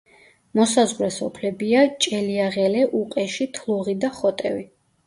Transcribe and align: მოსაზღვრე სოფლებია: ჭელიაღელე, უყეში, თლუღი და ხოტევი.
მოსაზღვრე 0.59 1.09
სოფლებია: 1.17 1.83
ჭელიაღელე, 2.07 2.83
უყეში, 3.03 3.51
თლუღი 3.61 3.99
და 4.05 4.15
ხოტევი. 4.21 4.69